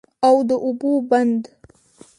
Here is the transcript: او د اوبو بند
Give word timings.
او 0.27 0.35
د 0.47 0.49
اوبو 0.65 0.91
بند 1.09 1.41